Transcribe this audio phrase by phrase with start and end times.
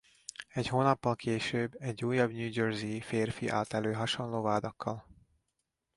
[0.49, 5.05] Egy hónappal később egy újabb New Jersey-i férfi állt elő hasonló vádakkal.